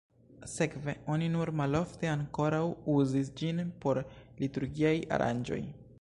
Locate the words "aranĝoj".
5.21-5.65